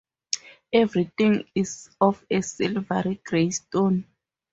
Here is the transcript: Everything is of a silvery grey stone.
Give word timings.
Everything 0.73 1.43
is 1.53 1.87
of 2.01 2.25
a 2.31 2.41
silvery 2.41 3.21
grey 3.23 3.51
stone. 3.51 4.05